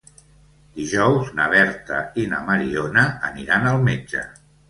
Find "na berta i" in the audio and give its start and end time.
1.39-2.25